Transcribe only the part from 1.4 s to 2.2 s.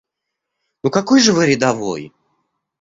рядовой?